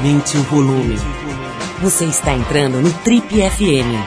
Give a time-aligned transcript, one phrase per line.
[0.00, 0.96] Aumente o volume.
[1.82, 4.00] Você está entrando no Trip FM.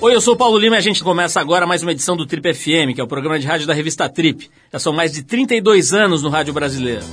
[0.00, 2.24] Oi, eu sou o Paulo Lima e a gente começa agora mais uma edição do
[2.24, 4.48] Trip FM, que é o programa de rádio da revista Trip.
[4.72, 7.04] Já são mais de 32 anos no rádio brasileiro.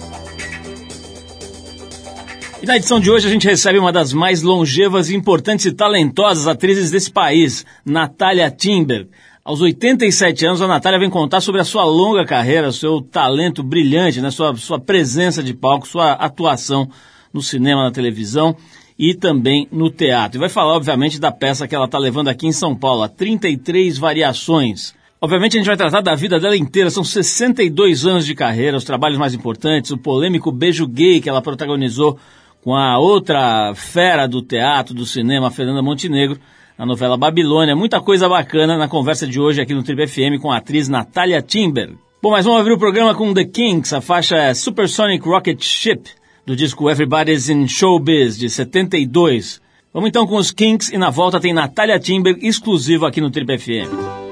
[2.61, 6.47] E na edição de hoje a gente recebe uma das mais longevas, importantes e talentosas
[6.47, 9.09] atrizes desse país, Natália Timber.
[9.47, 14.19] Aos 87 anos, a Natália vem contar sobre a sua longa carreira, seu talento brilhante,
[14.19, 16.89] né, sua, sua presença de palco, sua atuação
[17.31, 18.57] no cinema, na televisão
[18.99, 20.37] e também no teatro.
[20.37, 23.07] E vai falar, obviamente, da peça que ela está levando aqui em São Paulo, a
[23.07, 24.93] 33 Variações.
[25.21, 28.83] Obviamente a gente vai tratar da vida dela inteira, são 62 anos de carreira, os
[28.83, 32.19] trabalhos mais importantes, o polêmico beijo gay que ela protagonizou
[32.61, 36.37] com a outra fera do teatro, do cinema, Fernanda Montenegro,
[36.77, 37.75] na novela Babilônia.
[37.75, 41.41] Muita coisa bacana na conversa de hoje aqui no Triple FM com a atriz Natália
[41.41, 41.93] Timber.
[42.21, 46.01] Bom, mas vamos abrir o programa com The Kinks, a faixa é Supersonic Rocket Ship,
[46.45, 49.61] do disco Everybody's in Showbiz, de 72.
[49.93, 53.57] Vamos então com os Kinks e na volta tem Natália Timber, exclusivo aqui no Triple
[53.57, 54.26] FM.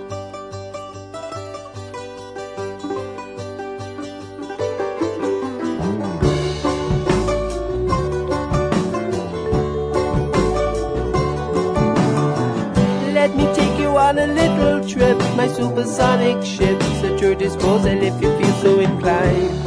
[15.36, 19.64] My supersonic ships at your disposal if you feel so inclined.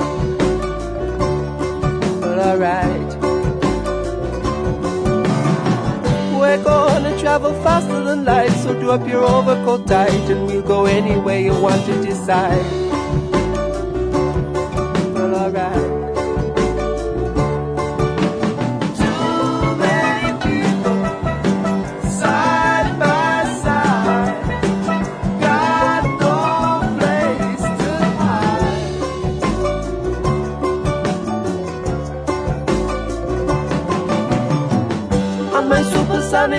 [2.20, 3.11] Well, alright.
[6.39, 10.86] We're gonna travel faster than light, so do up your overcoat tight, and we'll go
[10.86, 12.64] anywhere you want to decide.
[15.14, 15.97] Well, alright.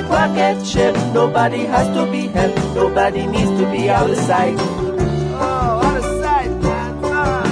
[0.09, 0.95] Rocket ship.
[1.13, 2.57] Nobody has to be helped.
[2.75, 4.55] Nobody needs to be out of sight.
[4.57, 6.99] Oh, out of sight, man.
[7.03, 7.43] Ah.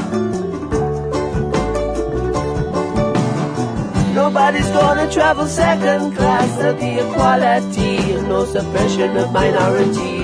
[4.13, 6.57] Nobody's gonna travel second class.
[6.57, 10.16] There'll be equality and no suppression of minorities.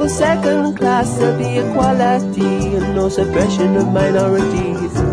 [0.00, 5.09] Travel second class, be equality and no suppression of minorities.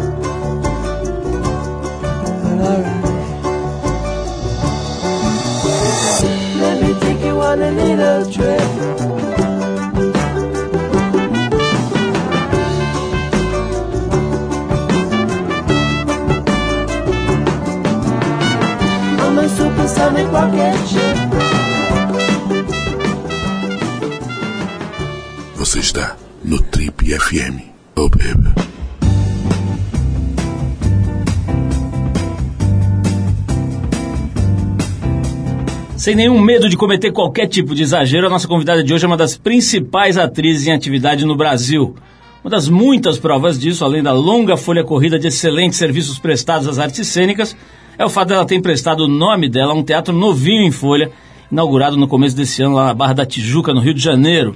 [25.78, 27.62] Você está no Trip FM.
[27.96, 28.50] Oh, baby.
[35.96, 39.08] Sem nenhum medo de cometer qualquer tipo de exagero, a nossa convidada de hoje é
[39.08, 41.96] uma das principais atrizes em atividade no Brasil.
[42.44, 46.80] Uma das muitas provas disso, além da longa folha corrida de excelentes serviços prestados às
[46.80, 47.56] artes cênicas,
[48.00, 51.12] é o fato dela ter emprestado o nome dela a um teatro novinho em folha,
[51.52, 54.56] inaugurado no começo desse ano lá na Barra da Tijuca, no Rio de Janeiro.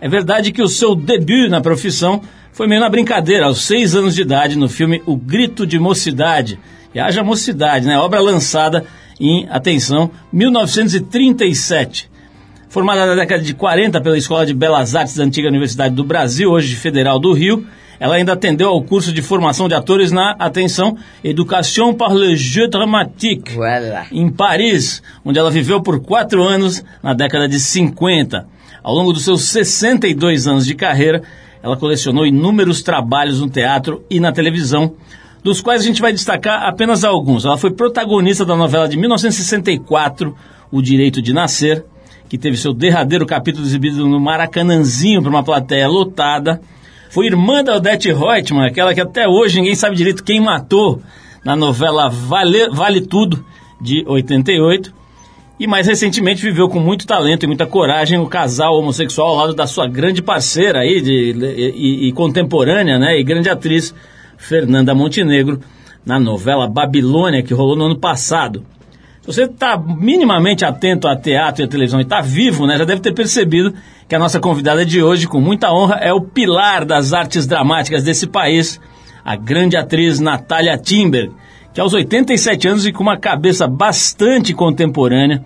[0.00, 2.20] É verdade que o seu debut na profissão
[2.52, 6.58] foi meio na brincadeira, aos seis anos de idade, no filme O Grito de Mocidade.
[6.94, 7.98] E haja mocidade, né?
[7.98, 8.84] Obra lançada
[9.20, 12.10] em, atenção, 1937.
[12.68, 16.50] Formada na década de 40 pela Escola de Belas Artes da Antiga Universidade do Brasil,
[16.50, 17.66] hoje Federal do Rio,
[17.98, 22.68] ela ainda atendeu ao curso de formação de atores na, atenção, Education par le Jeu
[22.68, 24.06] Dramatique, Voilà.
[24.12, 28.46] em Paris, onde ela viveu por quatro anos na década de 50.
[28.88, 31.22] Ao longo dos seus 62 anos de carreira,
[31.62, 34.94] ela colecionou inúmeros trabalhos no teatro e na televisão,
[35.44, 37.44] dos quais a gente vai destacar apenas alguns.
[37.44, 40.34] Ela foi protagonista da novela de 1964,
[40.72, 41.84] O Direito de Nascer,
[42.30, 46.58] que teve seu derradeiro capítulo exibido no Maracanãzinho para uma plateia lotada.
[47.10, 51.02] Foi irmã da Odete Reutemann, aquela que até hoje ninguém sabe direito quem matou
[51.44, 53.44] na novela Vale, vale Tudo,
[53.82, 54.97] de 88.
[55.58, 59.54] E mais recentemente viveu com muito talento e muita coragem o casal homossexual ao lado
[59.54, 61.32] da sua grande parceira aí de,
[61.74, 63.92] e, e contemporânea, né, e grande atriz
[64.36, 65.58] Fernanda Montenegro
[66.06, 68.64] na novela Babilônia que rolou no ano passado.
[69.20, 72.84] Se você está minimamente atento a teatro e a televisão e está vivo, né, já
[72.84, 73.74] deve ter percebido
[74.08, 78.04] que a nossa convidada de hoje, com muita honra, é o pilar das artes dramáticas
[78.04, 78.80] desse país,
[79.24, 81.32] a grande atriz Natália Timber,
[81.78, 85.44] que aos 87 anos e com uma cabeça bastante contemporânea,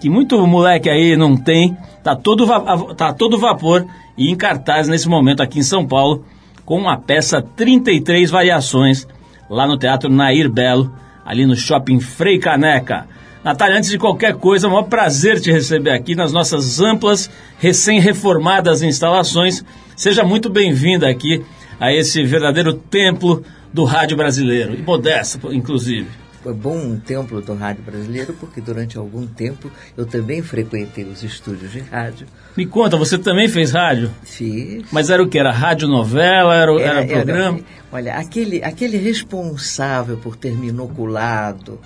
[0.00, 2.46] que muito moleque aí não tem, tá todo,
[2.94, 3.84] tá todo vapor
[4.16, 6.24] e em cartaz nesse momento aqui em São Paulo,
[6.64, 9.08] com uma peça 33 variações
[9.50, 10.94] lá no Teatro Nair Belo,
[11.26, 13.08] ali no Shopping Frei Caneca.
[13.42, 17.28] Natália, antes de qualquer coisa, é um maior prazer te receber aqui nas nossas amplas,
[17.58, 19.64] recém-reformadas instalações.
[19.96, 21.44] Seja muito bem-vinda aqui
[21.80, 26.08] a esse verdadeiro templo do rádio brasileiro, e modesto, inclusive.
[26.42, 31.22] Foi bom um templo do rádio brasileiro, porque durante algum tempo eu também frequentei os
[31.22, 32.26] estúdios de rádio.
[32.56, 34.10] Me conta, você também fez rádio?
[34.24, 34.82] Fiz.
[34.90, 35.38] Mas era o que?
[35.38, 36.52] Era rádio novela?
[36.56, 37.60] Era, era, programa?
[37.92, 41.78] olha, aquele, aquele responsável por ter me inoculado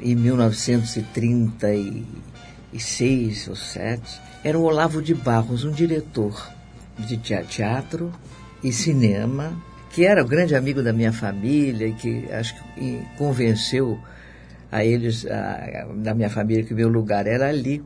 [0.00, 0.14] em
[2.72, 6.48] 1936 ou 7 era o Olavo de Barros, um diretor
[6.98, 8.12] de tea- teatro
[8.62, 9.52] e cinema,
[9.90, 13.98] que era o grande amigo da minha família e que acho que convenceu
[14.70, 17.82] a eles, a, da minha família, que o meu lugar era ali.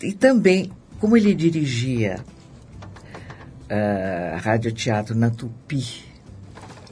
[0.00, 2.24] E também, como ele dirigia
[3.68, 6.04] ah, rádio teatro na Tupi,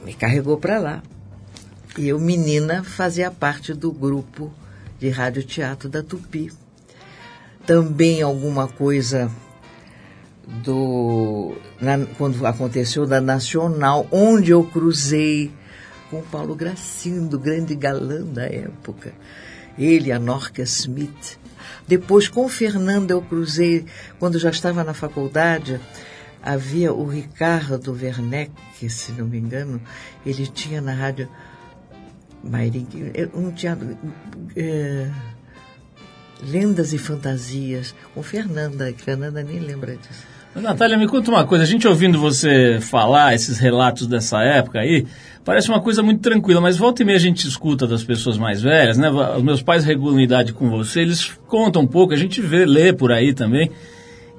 [0.05, 1.03] me carregou para lá.
[1.97, 4.51] E eu, menina, fazia parte do grupo
[4.99, 6.51] de rádio teatro da Tupi.
[7.65, 9.31] Também alguma coisa
[10.63, 15.51] do na- quando aconteceu da Nacional, onde eu cruzei
[16.09, 19.13] com o Paulo Gracindo, grande galã da época.
[19.77, 21.37] Ele, a Norca Smith.
[21.87, 23.85] Depois, com o Fernando, eu cruzei,
[24.19, 25.79] quando já estava na faculdade,
[26.41, 28.51] havia o Ricardo Werneck,
[28.89, 29.79] se não me engano,
[30.25, 31.29] ele tinha na rádio
[32.43, 33.97] Mairinque, um teatro.
[34.55, 35.09] eh,
[36.41, 40.25] Lendas e Fantasias, com Fernanda, que Fernanda nem lembra disso.
[40.55, 41.63] Natália, me conta uma coisa.
[41.63, 45.05] A gente ouvindo você falar esses relatos dessa época aí,
[45.45, 48.61] parece uma coisa muito tranquila, mas volta e meia a gente escuta das pessoas mais
[48.61, 49.09] velhas, né?
[49.09, 52.91] Os meus pais regulam idade com você, eles contam um pouco, a gente vê, lê
[52.91, 53.71] por aí também,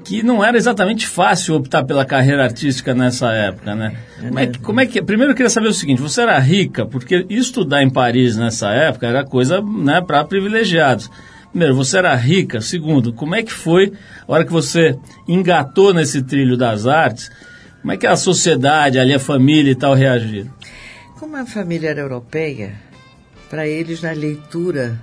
[0.05, 3.97] que não era exatamente fácil optar pela carreira artística nessa época, né?
[4.21, 6.85] Como é que, como é que primeiro eu queria saber o seguinte, você era rica,
[6.87, 11.11] porque estudar em Paris nessa época era coisa, né, para privilegiados.
[11.51, 12.61] Primeiro, você era rica.
[12.61, 13.93] Segundo, como é que foi
[14.27, 17.31] a hora que você engatou nesse trilho das artes?
[17.81, 20.51] Como é que a sociedade, ali a família e tal reagiram?
[21.19, 22.75] Como a família era europeia,
[23.49, 25.01] para eles na leitura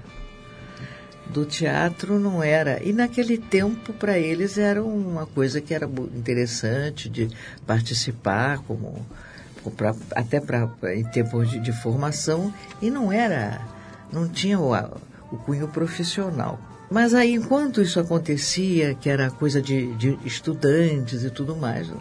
[1.30, 2.82] do teatro não era.
[2.84, 5.86] E naquele tempo, para eles, era uma coisa que era
[6.16, 7.30] interessante de
[7.66, 9.06] participar, como,
[9.76, 13.60] pra, até pra, em tempos de, de formação, e não era.
[14.12, 14.74] não tinha o,
[15.32, 16.60] o cunho profissional.
[16.90, 21.92] Mas aí, enquanto isso acontecia, que era coisa de, de estudantes e tudo mais,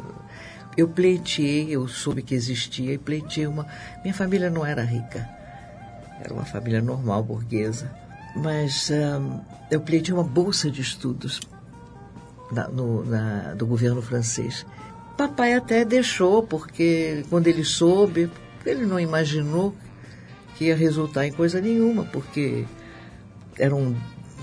[0.76, 3.66] eu pleiteei, eu soube que existia e pleiteei uma.
[4.02, 5.28] Minha família não era rica,
[6.20, 7.90] era uma família normal, burguesa,
[8.36, 8.90] mas
[9.70, 11.40] eu pleiteei uma bolsa de estudos
[12.72, 14.64] no- na- do governo francês.
[15.16, 18.30] Papai até deixou, porque quando ele soube,
[18.64, 19.74] ele não imaginou
[20.56, 22.64] que ia resultar em coisa nenhuma, porque
[23.58, 23.94] eram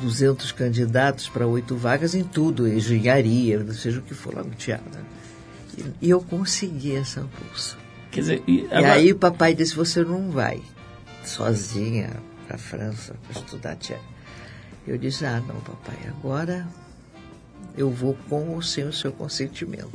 [0.02, 5.00] 200 candidatos para oito vagas em tudo, engenharia, seja o que for lá no teatro.
[5.78, 7.78] E, e eu consegui essa bolsa.
[8.12, 10.60] Quer dizer, e E agora- aí o papai disse, você não vai.
[11.24, 12.10] sozinha
[12.48, 14.06] para a França para estudar teatro.
[14.86, 16.68] Eu disse, ah, não, papai, agora
[17.78, 19.90] eu vou com ou sem o seu consentimento.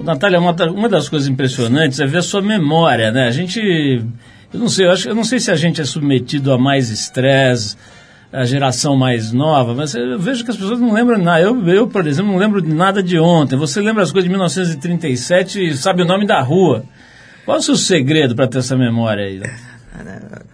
[0.00, 3.28] Natália, uma, uma das coisas impressionantes é ver a sua memória, né?
[3.28, 6.50] A gente, eu não sei, eu, acho, eu não sei se a gente é submetido
[6.52, 7.76] a mais estresse,
[8.32, 11.40] a geração mais nova, mas eu vejo que as pessoas não lembram nada.
[11.40, 13.56] Eu, eu, por exemplo, não lembro de nada de ontem.
[13.56, 16.84] Você lembra as coisas de 1937 e sabe o nome da rua.
[17.44, 19.42] Qual é o seu segredo para ter essa memória aí?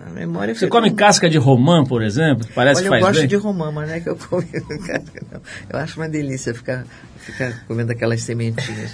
[0.06, 0.94] A memória Você come um...
[0.94, 2.48] casca de romã, por exemplo?
[2.54, 3.28] Parece Olha, que faz eu gosto bem.
[3.28, 4.42] de romã, mas não é que eu como
[4.86, 5.40] casca, não.
[5.68, 6.86] Eu acho uma delícia ficar,
[7.18, 8.92] ficar comendo aquelas sementinhas.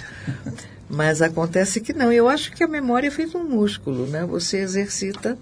[0.89, 2.11] mas acontece que não.
[2.11, 4.25] Eu acho que a memória é feita um músculo, né?
[4.25, 5.37] Você exercita.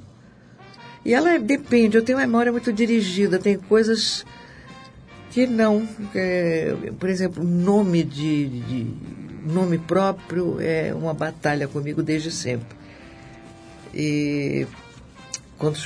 [1.04, 1.98] E ela depende.
[1.98, 3.40] Eu tenho uma memória muito dirigida.
[3.40, 4.26] Tem coisas
[5.32, 5.88] que não.
[6.14, 8.88] É, por exemplo, nome de, de
[9.46, 12.78] nome próprio é uma batalha comigo desde sempre.
[13.94, 14.68] E
[15.58, 15.78] quando,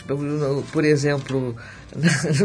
[0.72, 1.56] por exemplo,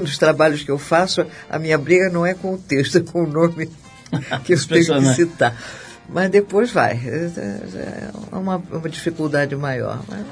[0.00, 3.24] nos trabalhos que eu faço, a minha briga não é com o texto, é com
[3.24, 3.66] o nome
[4.44, 5.56] que eu tenho que citar.
[6.08, 6.92] Mas depois vai.
[6.92, 10.02] É uma, uma dificuldade maior.
[10.08, 10.24] Mas...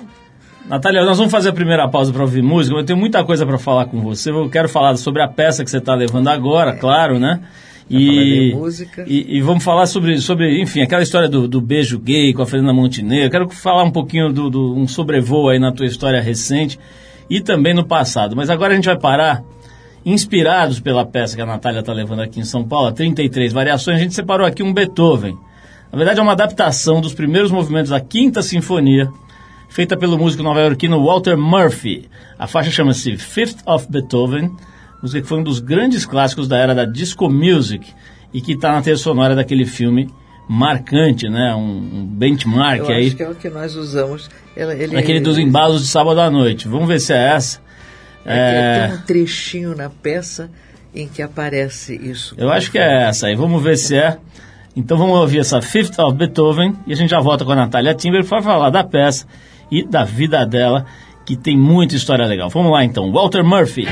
[0.69, 2.77] Natália, nós vamos fazer a primeira pausa para ouvir música.
[2.77, 4.31] Eu tenho muita coisa para falar com você.
[4.31, 6.77] Eu quero falar sobre a peça que você está levando agora, é.
[6.77, 7.41] claro, né?
[7.91, 8.55] E,
[9.07, 12.47] e, e, vamos falar sobre, sobre, enfim, aquela história do, do beijo gay com a
[12.47, 13.31] Fernanda Montenegro.
[13.31, 16.79] Quero falar um pouquinho do, do um sobrevoo aí na tua história recente
[17.31, 18.37] e também no passado.
[18.37, 19.43] Mas agora a gente vai parar,
[20.05, 24.01] inspirados pela peça que a Natália está levando aqui em São Paulo, 33 variações, a
[24.01, 25.35] gente separou aqui um Beethoven.
[25.91, 29.11] Na verdade é uma adaptação dos primeiros movimentos da Quinta Sinfonia,
[29.69, 32.09] feita pelo músico nova-iorquino Walter Murphy.
[32.39, 34.57] A faixa chama-se Fifth of Beethoven
[35.03, 37.93] música que foi um dos grandes clássicos da era da disco music
[38.33, 40.09] e que está na trilha sonora daquele filme
[40.49, 41.55] marcante, né?
[41.55, 43.07] Um, um benchmark Eu aí.
[43.09, 44.29] Acho que é o que nós usamos.
[44.57, 46.67] Ele, ele, Aquele dos embalos de sábado à noite.
[46.67, 47.61] Vamos ver se é essa.
[48.25, 48.87] É, é...
[48.89, 50.51] Tem um trechinho na peça
[50.95, 52.35] em que aparece isso.
[52.37, 53.37] Eu acho que é essa aí.
[53.37, 54.19] Vamos ver se é.
[54.75, 57.95] Então vamos ouvir essa Fifth of Beethoven e a gente já volta com a Natália
[57.95, 59.27] Timber para falar da peça
[59.71, 60.87] e da vida dela,
[61.25, 62.49] que tem muita história legal.
[62.49, 63.11] Vamos lá então.
[63.13, 63.87] Walter Murphy.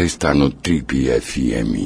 [0.00, 1.84] Você está no Trip FM.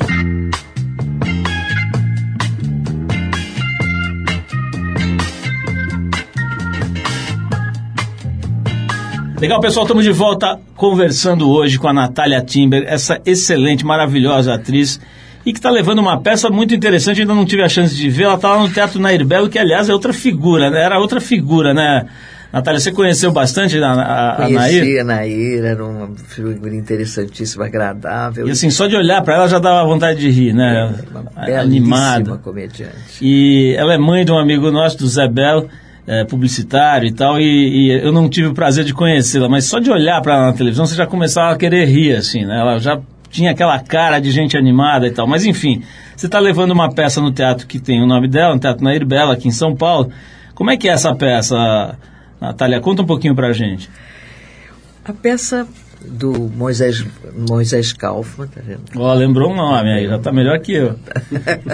[9.41, 15.01] Legal, pessoal, estamos de volta conversando hoje com a Natália Timber, essa excelente, maravilhosa atriz
[15.45, 18.27] e que está levando uma peça muito interessante, ainda não tive a chance de ver,
[18.27, 20.85] ela está lá no Teatro Nair Belo, que aliás é outra figura, né?
[20.85, 22.07] Era outra figura, né?
[22.55, 24.81] Natália, você conheceu bastante a, a, a Nair?
[24.81, 28.47] Conheci a Nair, era uma figura interessantíssima, agradável.
[28.47, 30.95] E assim, só de olhar para ela já dava vontade de rir, né?
[31.37, 32.37] É, uma Animada.
[32.39, 32.95] comediante.
[33.21, 35.69] E ela é mãe de um amigo nosso, do Zé Belo,
[36.07, 39.81] é, publicitário e tal, e, e eu não tive o prazer de conhecê-la, mas só
[39.81, 42.61] de olhar para ela na televisão você já começava a querer rir, assim, né?
[42.61, 45.27] Ela já tinha aquela cara de gente animada e tal.
[45.27, 45.83] Mas enfim,
[46.15, 49.05] você está levando uma peça no teatro que tem o nome dela, no Teatro Nair
[49.05, 50.13] Bela, aqui em São Paulo.
[50.55, 51.97] Como é que é essa peça,
[52.47, 52.81] Natália?
[52.81, 53.91] Conta um pouquinho pra gente.
[55.05, 55.67] A peça
[56.05, 57.05] do Moisés,
[57.49, 58.83] Moisés Kaufmann, tá vendo?
[58.97, 60.99] Ó, lembrou um nome aí, já tá melhor que eu.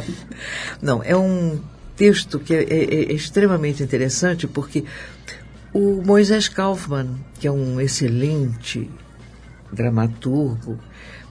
[0.81, 1.61] Não, é um
[1.97, 4.85] texto que é, é, é extremamente interessante porque
[5.73, 8.91] o Moisés Kaufmann, que é um excelente
[9.73, 10.79] dramaturgo,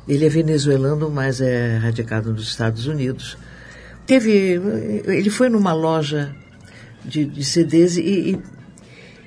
[0.07, 3.37] ele é venezuelano, mas é radicado nos Estados Unidos.
[4.05, 4.59] Teve,
[5.05, 6.35] ele foi numa loja
[7.05, 8.39] de, de CDs e, e,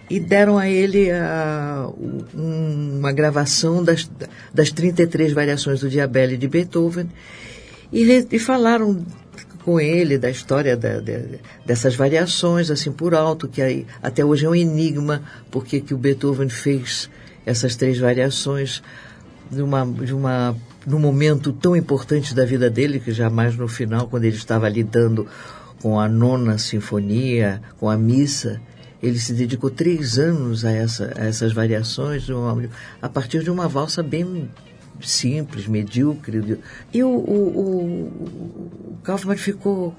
[0.09, 1.89] e, deram a ele a,
[2.35, 4.11] uma gravação das,
[4.53, 7.09] das 33 variações do Diabelli de Beethoven.
[7.93, 9.05] E, e falaram
[9.65, 14.45] com ele da história da, de, dessas variações, assim por alto, que aí, até hoje
[14.45, 17.09] é um enigma porque que o Beethoven fez
[17.47, 18.83] essas três variações
[19.51, 24.09] de uma, de uma num momento tão importante da vida dele, que jamais no final,
[24.09, 25.27] quando ele estava lidando
[25.81, 28.61] com a nona sinfonia, com a missa,
[29.03, 32.25] ele se dedicou três anos a, essa, a essas variações,
[33.01, 34.49] a partir de uma valsa bem
[35.01, 36.59] simples, medíocre.
[36.95, 39.95] E o, o, o Kaufmann ficou.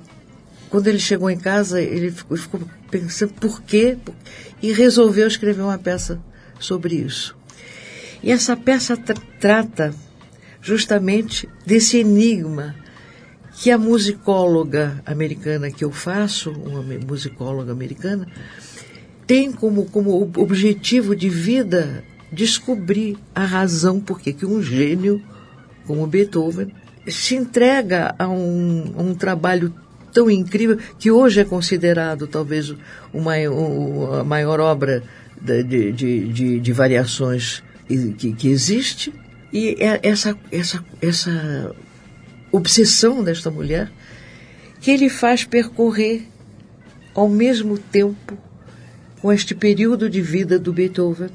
[0.69, 3.97] Quando ele chegou em casa, ele ficou, ficou pensando por quê,
[4.61, 6.19] e resolveu escrever uma peça
[6.59, 7.35] sobre isso.
[8.23, 9.93] E essa peça tra trata
[10.61, 12.73] justamente desse enigma
[13.55, 18.27] que a musicóloga americana que eu faço, uma musicóloga americana,
[19.33, 25.23] tem como, como objetivo de vida descobrir a razão por que um gênio
[25.87, 26.71] como Beethoven
[27.07, 29.73] se entrega a um, a um trabalho
[30.13, 32.75] tão incrível que hoje é considerado talvez
[33.11, 35.01] uma, uma a maior obra
[35.41, 39.11] de, de, de, de variações que, que existe.
[39.51, 41.75] E é essa, essa, essa
[42.51, 43.91] obsessão desta mulher
[44.79, 46.21] que ele faz percorrer
[47.15, 48.37] ao mesmo tempo
[49.23, 51.29] com este período de vida do Beethoven,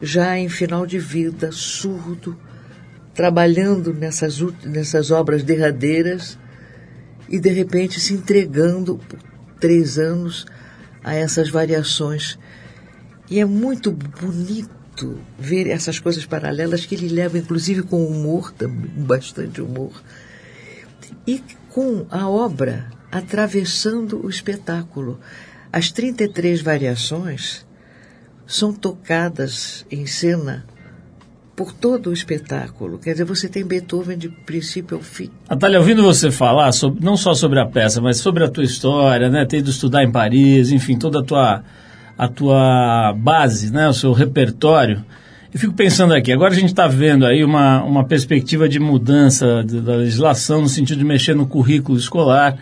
[0.00, 2.38] já em final de vida, surdo,
[3.12, 6.38] trabalhando nessas, nessas obras derradeiras
[7.28, 9.18] e de repente se entregando por
[9.58, 10.46] três anos
[11.02, 12.38] a essas variações.
[13.28, 18.54] E é muito bonito ver essas coisas paralelas que ele leva, inclusive, com humor,
[18.98, 20.00] bastante humor,
[21.26, 25.18] e com a obra atravessando o espetáculo.
[25.74, 27.66] As 33 variações
[28.46, 30.64] são tocadas em cena
[31.56, 32.96] por todo o espetáculo.
[32.96, 35.32] Quer dizer, você tem Beethoven de princípio ao fim.
[35.50, 39.28] Natália, ouvindo você falar, sobre, não só sobre a peça, mas sobre a tua história,
[39.28, 39.44] né?
[39.44, 41.64] Ter ido estudar em Paris, enfim, toda a tua
[42.16, 45.04] a tua base, né, o seu repertório.
[45.52, 49.64] Eu fico pensando aqui, agora a gente está vendo aí uma, uma perspectiva de mudança
[49.64, 52.56] da legislação no sentido de mexer no currículo escolar,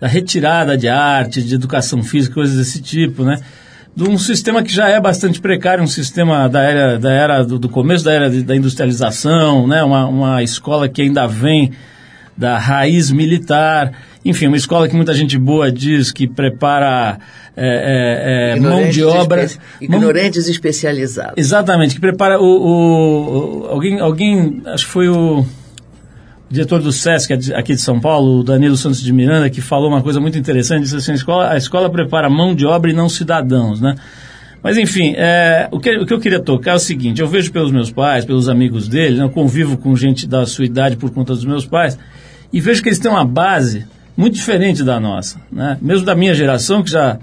[0.00, 3.38] da retirada de arte, de educação física, coisas desse tipo, né?
[3.94, 7.58] De um sistema que já é bastante precário, um sistema da era, da era do,
[7.58, 9.82] do começo da era de, da industrialização, né?
[9.82, 11.72] Uma, uma escola que ainda vem
[12.36, 13.92] da raiz militar,
[14.24, 17.18] enfim, uma escola que muita gente boa diz que prepara
[17.54, 19.44] é, é, é, mão de obra.
[19.44, 21.34] Espe ignorantes mão, especializados.
[21.36, 25.44] Exatamente, que prepara o, o, o, alguém, alguém, acho que foi o
[26.50, 30.20] diretor do SESC aqui de São Paulo, Danilo Santos de Miranda, que falou uma coisa
[30.20, 33.80] muito interessante, disse assim, a escola, a escola prepara mão de obra e não cidadãos,
[33.80, 33.94] né?
[34.62, 37.50] Mas enfim, é, o, que, o que eu queria tocar é o seguinte, eu vejo
[37.52, 41.10] pelos meus pais, pelos amigos deles, né, eu convivo com gente da sua idade por
[41.10, 41.96] conta dos meus pais,
[42.52, 43.86] e vejo que eles têm uma base
[44.16, 45.78] muito diferente da nossa, né?
[45.80, 47.18] Mesmo da minha geração, que já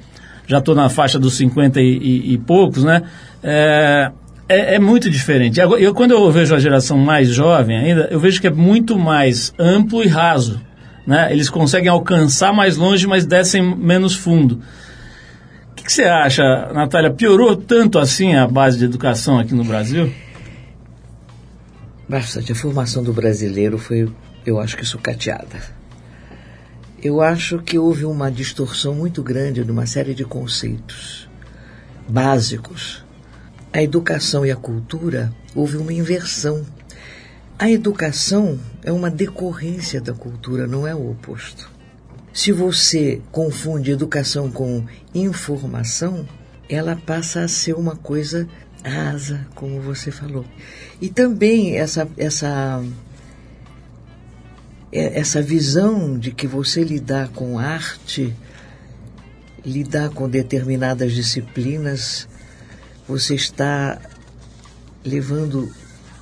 [0.47, 3.03] já estou na faixa dos 50 e, e, e poucos, né?
[3.43, 4.09] É,
[4.49, 5.59] é, é, muito diferente.
[5.59, 9.53] Eu, quando eu vejo a geração mais jovem ainda, eu vejo que é muito mais
[9.59, 10.61] amplo e raso.
[11.05, 11.31] Né?
[11.31, 14.61] Eles conseguem alcançar mais longe, mas descem menos fundo.
[15.71, 17.11] O que, que você acha, Natália?
[17.11, 20.11] Piorou tanto assim a base de educação aqui no Brasil?
[22.09, 22.51] Bastante.
[22.51, 24.09] A formação do brasileiro foi,
[24.45, 25.77] eu acho que, sucateada.
[27.01, 31.29] Eu acho que houve uma distorção muito grande de uma série de conceitos
[32.07, 33.05] básicos.
[33.77, 36.65] A educação e a cultura, houve uma inversão.
[37.59, 41.69] A educação é uma decorrência da cultura, não é o oposto.
[42.33, 46.27] Se você confunde educação com informação,
[46.67, 48.49] ela passa a ser uma coisa
[48.83, 50.43] rasa, como você falou.
[50.99, 52.83] E também essa, essa,
[54.91, 58.33] é, essa visão de que você lidar com arte,
[59.63, 62.27] lidar com determinadas disciplinas,
[63.07, 63.99] você está
[65.03, 65.71] levando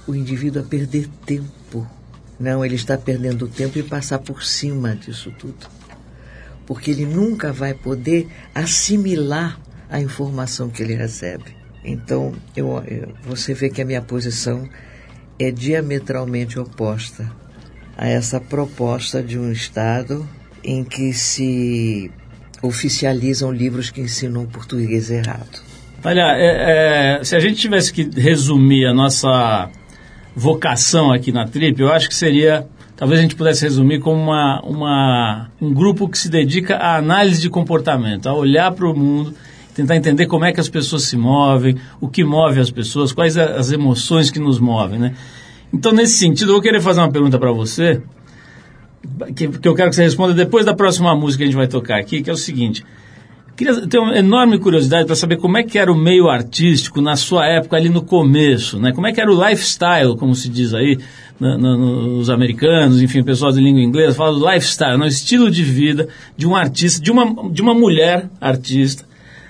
[0.07, 1.87] o indivíduo a perder tempo.
[2.39, 5.67] Não, ele está perdendo tempo e passar por cima disso tudo.
[6.65, 11.55] Porque ele nunca vai poder assimilar a informação que ele recebe.
[11.83, 14.67] Então, eu, eu, você vê que a minha posição
[15.39, 17.31] é diametralmente oposta
[17.97, 20.27] a essa proposta de um Estado
[20.63, 22.11] em que se
[22.61, 25.64] oficializam livros que ensinam o português errado.
[26.05, 29.71] Olha, é, é, se a gente tivesse que resumir a nossa
[30.35, 34.61] vocação aqui na Trip, eu acho que seria, talvez a gente pudesse resumir como uma,
[34.61, 39.33] uma, um grupo que se dedica à análise de comportamento, a olhar para o mundo
[39.73, 43.35] tentar entender como é que as pessoas se movem, o que move as pessoas, quais
[43.35, 45.15] as emoções que nos movem, né?
[45.73, 48.01] Então, nesse sentido, eu vou querer fazer uma pergunta para você,
[49.35, 51.67] que, que, eu quero que você responda depois da próxima música que a gente vai
[51.67, 52.85] tocar aqui, que é o seguinte.
[53.55, 57.15] Queria ter uma enorme curiosidade para saber como é que era o meio artístico na
[57.15, 58.91] sua época ali no começo, né?
[58.91, 60.99] Como é que era o lifestyle, como se diz aí,
[61.39, 65.05] na, na, nos americanos, enfim, o pessoal de língua inglesa fala do lifestyle, né?
[65.05, 69.05] o estilo de vida de um artista, de uma, de uma mulher artista,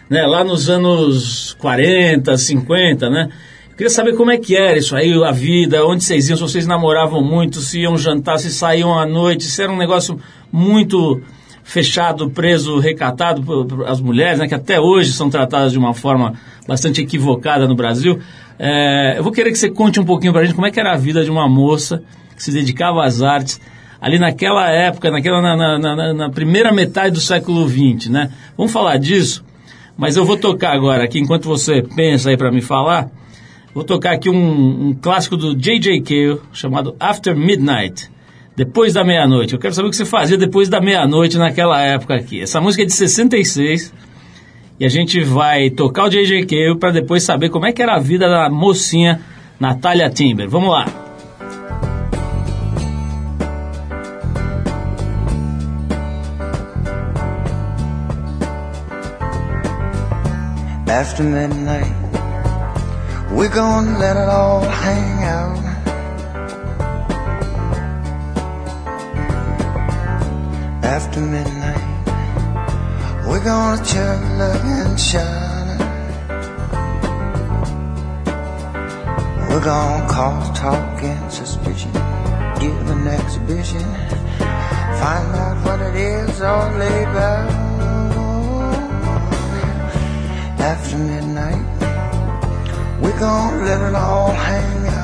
[0.07, 3.29] né, lá nos anos 40, 50, né?
[3.75, 6.67] Queria saber como é que era isso aí, a vida, onde vocês iam, se vocês
[6.67, 10.17] namoravam muito, se iam jantar, se saíam à noite, se era um negócio
[10.49, 11.21] muito
[11.65, 16.36] fechado, preso, recatado por, as mulheres, né, que até hoje são tratadas de uma forma
[16.67, 18.19] bastante equivocada no Brasil.
[18.58, 20.80] É, eu vou querer que você conte um pouquinho para a gente como é que
[20.80, 22.04] era a vida de uma moça
[22.36, 23.60] que se dedicava às artes
[23.99, 28.32] ali naquela época, naquela, na, na, na, na primeira metade do século XX, né?
[28.56, 29.43] Vamos falar disso?
[29.97, 33.10] Mas eu vou tocar agora aqui, enquanto você pensa aí para me falar,
[33.73, 36.01] vou tocar aqui um, um clássico do J.J.
[36.01, 38.12] Cale, chamado After Midnight,
[38.55, 39.53] Depois da Meia-Noite.
[39.53, 42.41] Eu quero saber o que você fazia depois da meia-noite naquela época aqui.
[42.41, 43.93] Essa música é de 66
[44.79, 46.45] e a gente vai tocar o J.J.
[46.45, 49.21] Cale para depois saber como é que era a vida da mocinha
[49.59, 50.49] Natália Timber.
[50.49, 50.85] Vamos lá.
[60.95, 61.91] after midnight.
[63.29, 65.74] We're gonna let it all hang out.
[70.86, 72.06] After midnight,
[73.28, 75.80] we're gonna chug, look, and shine.
[79.50, 81.91] We're gonna cause talk and suspicion,
[82.60, 83.84] give an exhibition,
[85.02, 87.50] find out what it is all about
[90.60, 91.65] after midnight.
[93.02, 94.94] We're gonna let it all hang out.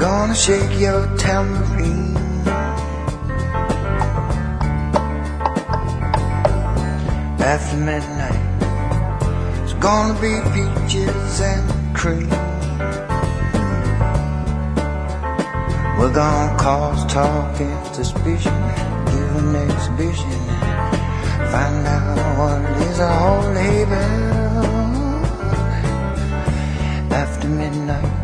[0.00, 2.16] Gonna shake your tambourine.
[7.38, 8.40] After midnight,
[9.62, 12.30] it's gonna be peaches and cream.
[15.98, 18.56] We're gonna cause talk and suspicion,
[19.12, 20.40] give an exhibition,
[21.52, 24.30] find out what is all about.
[27.12, 28.19] After midnight,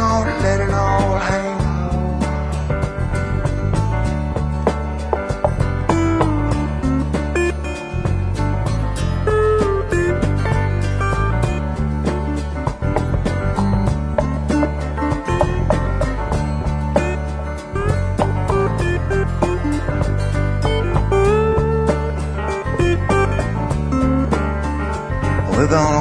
[0.00, 1.60] we're gonna let it all hang.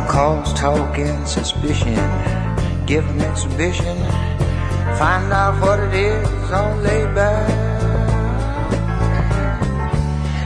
[0.07, 2.28] cause talk and suspicion.
[2.89, 3.97] Give an exhibition,
[4.97, 6.81] find out what it is on
[7.13, 7.47] back.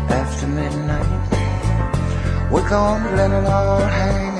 [0.10, 4.33] After midnight, we're gonna let it all hang.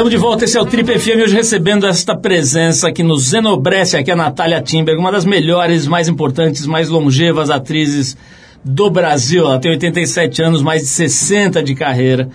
[0.00, 3.98] Estamos de volta, esse é o Trip FM, hoje recebendo esta presença aqui no Zenobresse,
[3.98, 8.16] aqui a Natália Timberg, uma das melhores, mais importantes, mais longevas atrizes
[8.64, 9.44] do Brasil.
[9.44, 12.30] Ela tem 87 anos, mais de 60 de carreira.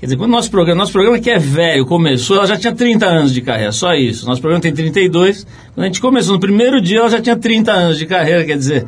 [0.00, 3.04] Quer dizer, quando nosso programa, nosso programa que é velho, começou, ela já tinha 30
[3.04, 4.24] anos de carreira, só isso.
[4.24, 5.46] Nosso programa tem 32.
[5.74, 8.56] Quando a gente começou no primeiro dia, ela já tinha 30 anos de carreira, quer
[8.56, 8.86] dizer,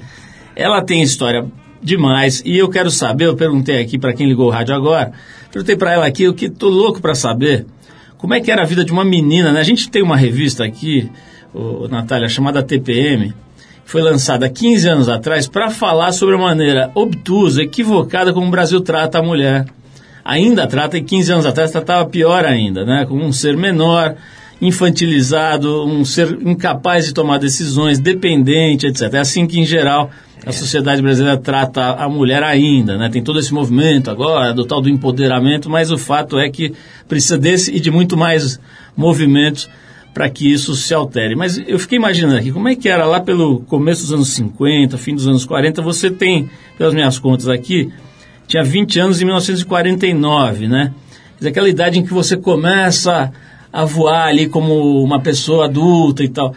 [0.56, 1.44] ela tem história
[1.82, 2.42] demais.
[2.46, 5.12] E eu quero saber, eu perguntei aqui para quem ligou o rádio agora,
[5.52, 7.66] perguntei para ela aqui, eu que tô louco para saber
[8.26, 9.60] como é que era a vida de uma menina, né?
[9.60, 11.08] A gente tem uma revista aqui,
[11.54, 13.32] o, Natália, chamada TPM,
[13.84, 18.80] foi lançada 15 anos atrás para falar sobre a maneira obtusa, equivocada como o Brasil
[18.80, 19.64] trata a mulher.
[20.24, 23.06] Ainda trata, e 15 anos atrás tratava pior ainda, né?
[23.06, 24.16] Como um ser menor,
[24.60, 29.14] infantilizado, um ser incapaz de tomar decisões, dependente, etc.
[29.14, 30.10] É assim que, em geral,
[30.44, 33.08] a sociedade brasileira trata a mulher ainda, né?
[33.08, 36.72] Tem todo esse movimento agora do tal do empoderamento, mas o fato é que
[37.08, 38.60] precisa desse e de muito mais
[38.96, 39.68] movimentos
[40.12, 41.34] para que isso se altere.
[41.34, 44.96] Mas eu fiquei imaginando aqui, como é que era lá pelo começo dos anos 50,
[44.96, 47.92] fim dos anos 40, você tem, pelas minhas contas aqui,
[48.46, 50.92] tinha 20 anos em 1949, né?
[51.44, 53.30] Aquela idade em que você começa
[53.70, 56.54] a voar ali como uma pessoa adulta e tal.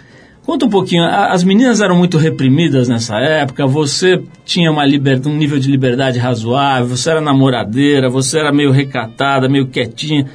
[0.49, 5.59] Conta um pouquinho, as meninas eram muito reprimidas nessa época, você tinha uma um nível
[5.59, 10.27] de liberdade razoável, você era namoradeira, você era meio recatada, meio quietinha.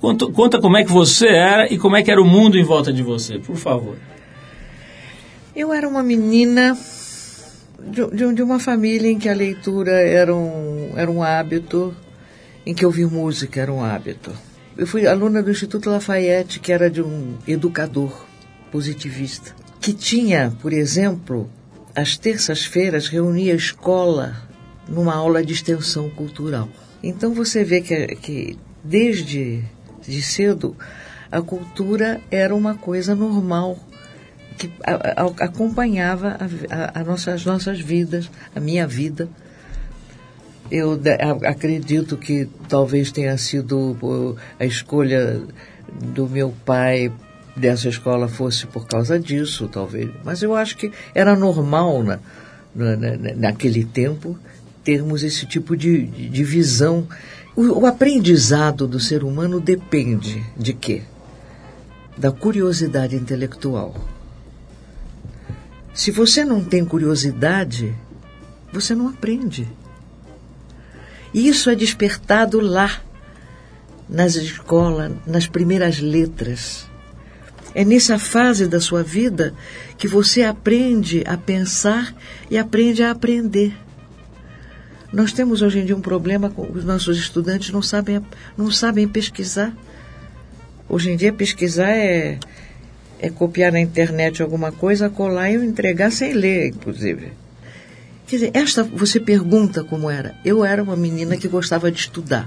[0.00, 2.64] Conta, conta como é que você era e como é que era o mundo em
[2.64, 3.94] volta de você, por favor.
[5.54, 6.76] Eu era uma menina
[7.88, 11.94] de, de, de uma família em que a leitura era um, era um hábito,
[12.66, 14.32] em que ouvir música era um hábito.
[14.76, 18.25] Eu fui aluna do Instituto Lafayette, que era de um educador
[18.70, 21.50] positivista, que tinha, por exemplo,
[21.94, 24.36] às terças-feiras reunia a escola
[24.88, 26.68] numa aula de extensão cultural.
[27.02, 29.64] Então você vê que, que desde
[30.06, 30.76] de cedo
[31.30, 33.78] a cultura era uma coisa normal
[34.56, 36.36] que a, a, acompanhava
[36.94, 39.28] a, nossa, as nossas vidas, a minha vida.
[40.70, 41.00] Eu
[41.44, 43.96] acredito que talvez tenha sido
[44.58, 45.40] a escolha
[45.92, 47.12] do meu pai
[47.56, 50.10] dessa escola fosse por causa disso, talvez.
[50.24, 52.18] Mas eu acho que era normal na,
[52.74, 52.96] na,
[53.34, 54.38] naquele tempo
[54.84, 57.08] termos esse tipo de, de visão.
[57.56, 61.02] O, o aprendizado do ser humano depende de quê?
[62.16, 63.94] Da curiosidade intelectual.
[65.92, 67.94] Se você não tem curiosidade,
[68.72, 69.66] você não aprende.
[71.32, 73.00] E isso é despertado lá,
[74.08, 76.85] nas escolas, nas primeiras letras.
[77.76, 79.52] É nessa fase da sua vida
[79.98, 82.16] que você aprende a pensar
[82.50, 83.76] e aprende a aprender.
[85.12, 88.24] Nós temos hoje em dia um problema com os nossos estudantes não sabem,
[88.56, 89.76] não sabem pesquisar.
[90.88, 92.38] Hoje em dia pesquisar é,
[93.18, 97.30] é copiar na internet alguma coisa, colar e entregar sem ler, inclusive.
[98.26, 100.34] Quer dizer, esta você pergunta como era.
[100.42, 102.46] Eu era uma menina que gostava de estudar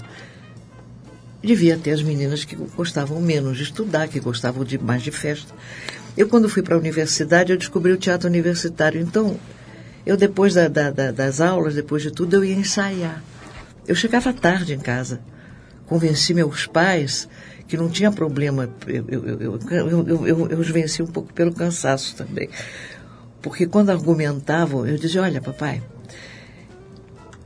[1.47, 5.53] devia ter as meninas que gostavam menos de estudar, que gostavam de mais de festa.
[6.17, 8.99] Eu, quando fui para a universidade, eu descobri o teatro universitário.
[8.99, 9.39] Então,
[10.05, 13.23] eu, depois da, da, da, das aulas, depois de tudo, eu ia ensaiar.
[13.87, 15.21] Eu chegava tarde em casa.
[15.85, 17.27] Convenci meus pais
[17.67, 18.69] que não tinha problema.
[18.85, 22.49] Eu, eu, eu, eu, eu os venci um pouco pelo cansaço também.
[23.41, 25.81] Porque quando argumentavam, eu dizia: Olha, papai,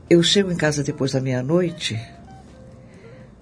[0.09, 1.99] eu chego em casa depois da meia-noite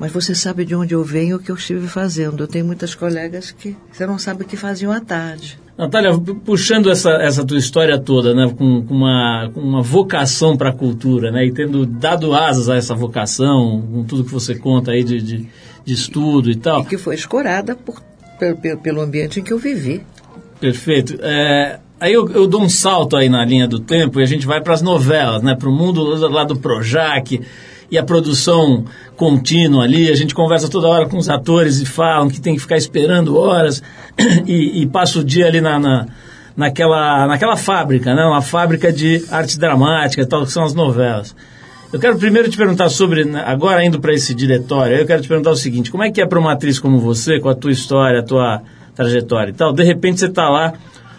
[0.01, 2.41] mas você sabe de onde eu venho o que eu estive fazendo.
[2.41, 5.59] Eu tenho muitas colegas que você não sabe o que faziam à tarde.
[5.77, 6.11] Natália,
[6.43, 10.73] puxando essa, essa tua história toda, né, com, com uma, com uma vocação para a
[10.73, 15.03] cultura, né, e tendo dado asas a essa vocação, com tudo que você conta aí
[15.03, 15.47] de, de,
[15.85, 16.81] de estudo e tal.
[16.81, 18.01] E que foi escorada por,
[18.39, 20.01] pelo, pelo ambiente em que eu vivi.
[20.59, 21.15] Perfeito.
[21.21, 24.47] É, aí eu, eu, dou um salto aí na linha do tempo e a gente
[24.47, 27.39] vai para as novelas, né, para o mundo lá do Projac
[27.91, 28.85] e a produção
[29.17, 32.61] contínua ali, a gente conversa toda hora com os atores e falam que tem que
[32.61, 33.83] ficar esperando horas
[34.47, 36.07] e, e passa o dia ali na, na,
[36.55, 38.23] naquela, naquela fábrica, né?
[38.23, 41.35] uma fábrica de arte dramática, tal, que são as novelas.
[41.91, 45.27] Eu quero primeiro te perguntar sobre, né, agora indo para esse diretório, eu quero te
[45.27, 47.71] perguntar o seguinte, como é que é para uma atriz como você, com a tua
[47.71, 48.61] história, a tua
[48.95, 50.71] trajetória e tal, de repente você está lá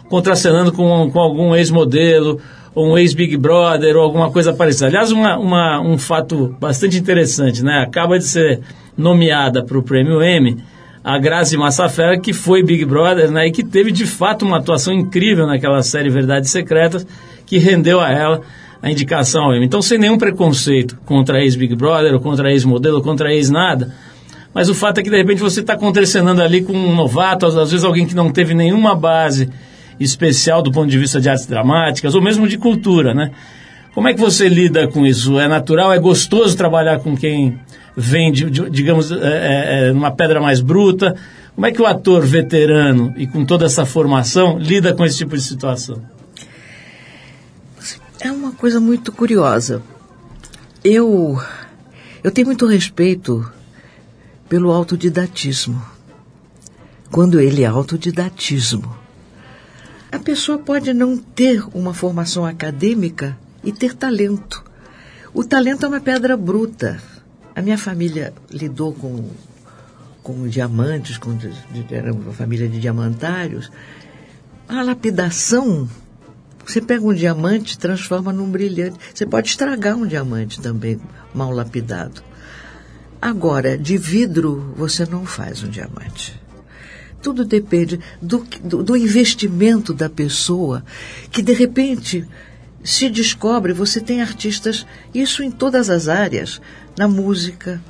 [0.08, 2.40] contracenando com, com algum ex-modelo,
[2.74, 4.86] ou um ex-Big Brother ou alguma coisa parecida.
[4.86, 7.84] Aliás, uma, uma, um fato bastante interessante, né?
[7.86, 8.60] Acaba de ser
[8.96, 10.62] nomeada para o Prêmio Emmy
[11.04, 13.48] a Grazi Massafera, que foi Big Brother, né?
[13.48, 17.06] E que teve de fato uma atuação incrível naquela série Verdades Secretas,
[17.44, 18.40] que rendeu a ela
[18.80, 19.54] a indicação ao.
[19.56, 23.92] Então, sem nenhum preconceito contra ex-Big Brother, ou contra ex-modelo, ou contra ex-nada,
[24.54, 27.70] Mas o fato é que de repente você está contracenando ali com um novato, às
[27.70, 29.48] vezes alguém que não teve nenhuma base
[29.98, 33.30] especial do ponto de vista de artes dramáticas, ou mesmo de cultura, né?
[33.94, 35.38] Como é que você lida com isso?
[35.38, 37.58] É natural, é gostoso trabalhar com quem
[37.96, 41.14] vem, de, de, digamos, é, é, é, numa pedra mais bruta?
[41.54, 45.36] Como é que o ator veterano e com toda essa formação lida com esse tipo
[45.36, 46.02] de situação?
[48.18, 49.82] É uma coisa muito curiosa.
[50.82, 51.38] Eu,
[52.24, 53.46] eu tenho muito respeito
[54.48, 55.82] pelo autodidatismo.
[57.10, 59.01] Quando ele é autodidatismo.
[60.12, 64.62] A pessoa pode não ter uma formação acadêmica e ter talento.
[65.32, 67.02] O talento é uma pedra bruta.
[67.56, 69.30] A minha família lidou com,
[70.22, 71.38] com diamantes, com,
[71.90, 73.72] era uma família de diamantários.
[74.68, 75.88] A lapidação,
[76.66, 78.98] você pega um diamante transforma num brilhante.
[79.14, 81.00] Você pode estragar um diamante também,
[81.32, 82.22] mal lapidado.
[83.18, 86.41] Agora, de vidro, você não faz um diamante.
[87.22, 90.84] Tudo depende do, do, do investimento da pessoa,
[91.30, 92.26] que de repente
[92.84, 96.60] se descobre, você tem artistas, isso em todas as áreas,
[96.98, 97.80] na música,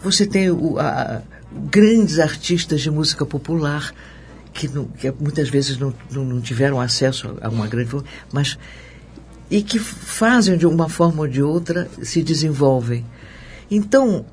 [0.00, 1.22] você tem o, a,
[1.70, 3.92] grandes artistas de música popular,
[4.52, 7.90] que, não, que muitas vezes não, não, não, tiveram acesso a uma grande
[8.32, 8.58] mas
[9.50, 13.04] e que fazem de uma forma ou de outra, se desenvolvem.
[13.70, 14.24] Então,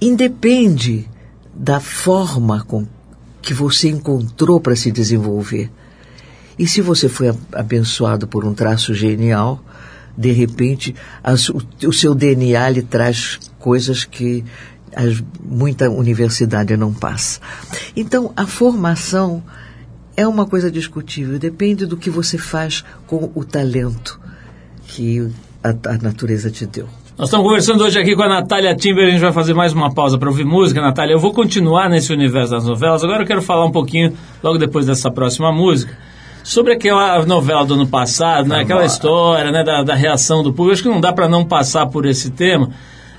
[0.00, 1.08] independe
[1.54, 2.86] da forma com
[3.44, 5.70] que você encontrou para se desenvolver.
[6.58, 9.62] E se você foi abençoado por um traço genial,
[10.16, 14.44] de repente as, o, o, seu DNA lhe traz coisas que
[14.94, 17.40] as, muita universidade não passa.
[17.94, 19.42] Então, a formação
[20.16, 24.20] é uma coisa discutível, depende do que você faz com o talento
[24.86, 25.28] que
[25.62, 26.88] a, a natureza te deu.
[27.16, 29.94] Nós estamos conversando hoje aqui com a Natália Timber, a gente vai fazer mais uma
[29.94, 30.80] pausa para ouvir música.
[30.80, 34.58] Natália, eu vou continuar nesse universo das novelas, agora eu quero falar um pouquinho, logo
[34.58, 35.96] depois dessa próxima música,
[36.42, 38.62] sobre aquela novela do ano passado, né?
[38.62, 39.62] aquela história né?
[39.62, 40.72] Da, da, reação do público.
[40.72, 42.70] Acho que não dá para não passar por esse tema.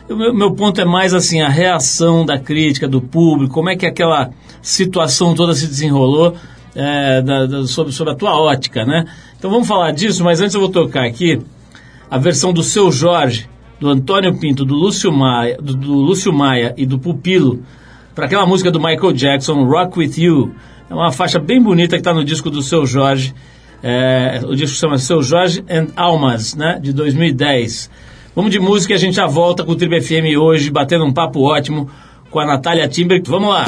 [0.10, 3.77] O meu, meu, ponto é mais assim, a reação da crítica, do público, como é
[3.77, 4.29] que aquela
[4.62, 6.36] situação toda se desenrolou
[6.75, 9.05] é, da, da, sobre, sobre a tua ótica, né?
[9.38, 11.39] Então vamos falar disso, mas antes eu vou tocar aqui
[12.12, 13.54] a versão do Seu Jorge,
[13.85, 17.59] do Antônio Pinto, do Lúcio Maia, do, do Lúcio Maia e do Pupilo,
[18.15, 20.55] para aquela música do Michael Jackson, Rock With You.
[20.89, 23.35] É uma faixa bem bonita que está no disco do Seu Jorge.
[23.83, 27.91] É, o disco chama Seu Jorge and Almas, né, de 2010.
[28.35, 31.13] Vamos de música e a gente já volta com o Tribe FM hoje, batendo um
[31.13, 31.87] papo ótimo
[32.31, 33.21] com a Natália Timber.
[33.23, 33.65] Vamos lá!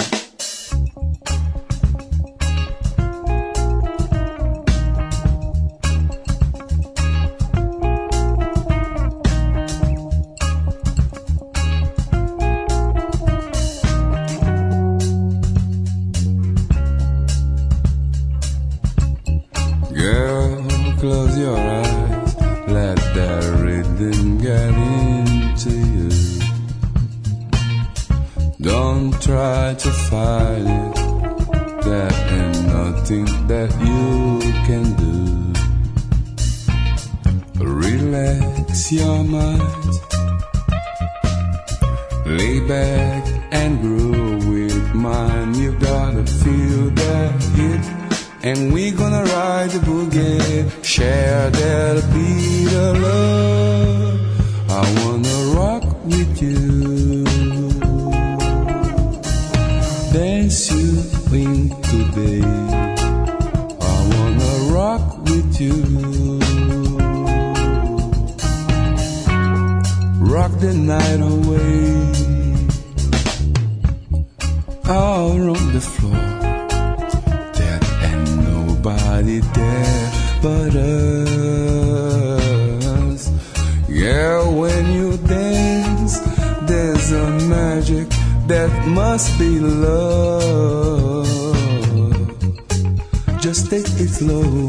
[93.47, 94.67] just take it slow.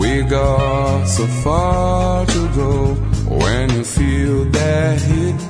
[0.00, 2.94] We got so far to go
[3.40, 5.40] when you feel that hit.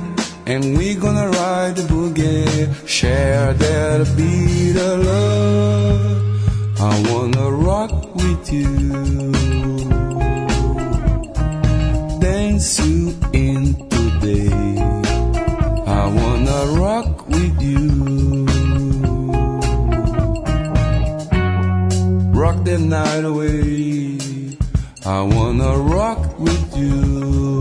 [0.47, 2.55] And we gonna ride the boogie,
[2.87, 6.81] share that beat of love.
[6.91, 9.70] I wanna rock with you.
[22.93, 24.57] In today.
[25.07, 27.59] I wanna rock with you.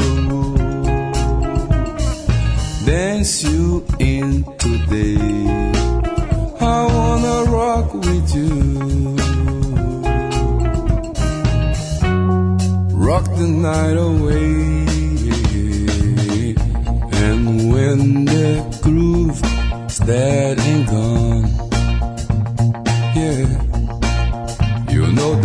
[2.86, 5.18] Dance you into day
[6.60, 8.80] I wanna rock with you
[13.10, 14.86] rock the night away.
[17.26, 19.42] And when the groove
[19.90, 20.00] is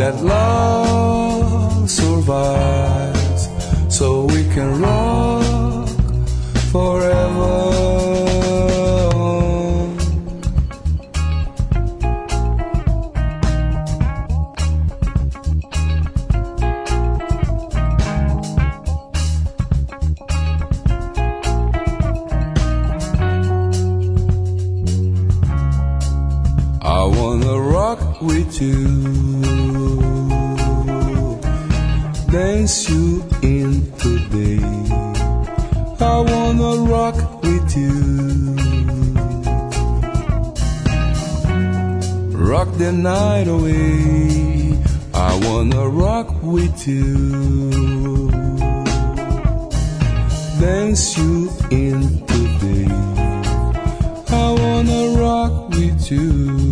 [0.05, 3.49] that love survives,
[3.89, 4.93] so we can rock
[32.35, 34.59] dance you in today.
[36.01, 38.57] I wanna rock with you,
[42.51, 44.76] rock the night away.
[45.14, 47.70] I wanna rock with you,
[50.61, 52.01] dance you in
[52.32, 52.91] today.
[54.43, 56.64] I wanna rock with you.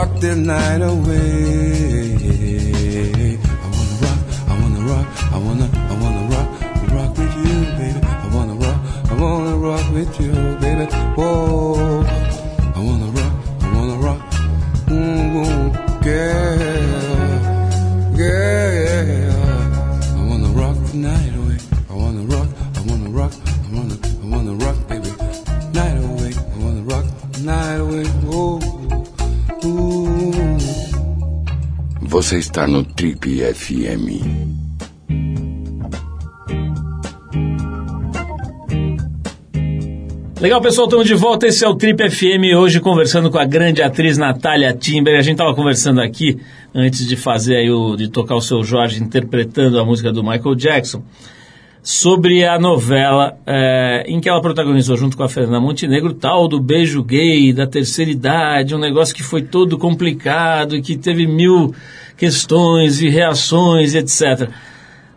[0.00, 2.16] Rock the night away.
[3.52, 6.48] I wanna rock, I wanna rock, I wanna, I wanna rock,
[6.96, 8.00] rock with you, baby.
[8.00, 8.78] I wanna rock,
[9.10, 10.86] I wanna rock with you, baby.
[11.16, 11.99] Whoa,
[32.30, 34.22] Você está no Trip FM.
[40.40, 41.48] Legal, pessoal, estamos de volta.
[41.48, 42.56] Esse é o Trip FM.
[42.56, 45.18] Hoje conversando com a grande atriz Natália Timber.
[45.18, 46.38] A gente estava conversando aqui
[46.72, 50.54] antes de fazer aí o, de tocar o seu Jorge interpretando a música do Michael
[50.54, 51.02] Jackson
[51.82, 56.60] sobre a novela é, em que ela protagonizou junto com a Fernanda Montenegro, tal do
[56.60, 61.74] beijo gay da terceira idade, um negócio que foi todo complicado e que teve mil
[62.20, 64.50] questões e reações, etc.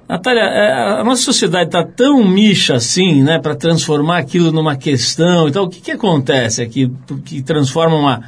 [0.08, 5.49] Natália, é, a nossa sociedade está tão micha assim, né, para transformar aquilo numa questão
[5.49, 5.66] e tal.
[5.66, 6.89] O que, que acontece aqui
[7.26, 8.22] que transforma uma,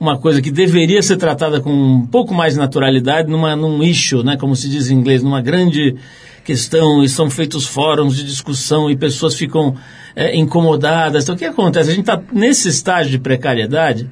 [0.00, 4.24] uma coisa que deveria ser tratada com um pouco mais de naturalidade numa, num issue,
[4.24, 5.94] né, como se diz em inglês, numa grande
[6.42, 9.74] questão e são feitos fóruns de discussão e pessoas ficam
[10.16, 11.24] é, incomodadas.
[11.24, 11.90] Então, o que acontece?
[11.90, 14.08] A gente está nesse estágio de precariedade.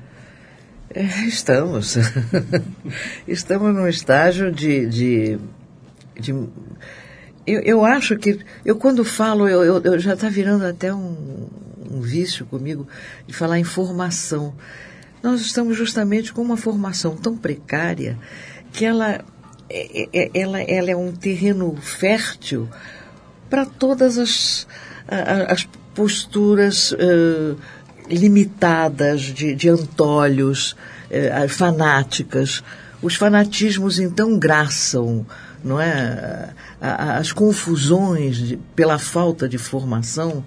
[0.94, 1.96] É, estamos.
[3.26, 4.86] estamos num estágio de.
[4.86, 5.38] de,
[6.18, 6.30] de
[7.46, 8.38] eu, eu acho que.
[8.64, 11.48] Eu, quando falo, eu, eu, eu já está virando até um,
[11.90, 12.86] um vício comigo
[13.26, 14.54] de falar em formação.
[15.22, 18.18] Nós estamos justamente com uma formação tão precária
[18.72, 19.24] que ela
[20.34, 22.68] ela, ela é um terreno fértil
[23.48, 24.66] para todas as,
[25.48, 27.56] as posturas uh,
[28.12, 30.72] limitadas de, de antolhos,
[31.10, 32.62] uh, fanáticas.
[33.00, 35.26] Os fanatismos então graçam,
[35.64, 36.50] não é?
[36.80, 40.44] As confusões de, pela falta de formação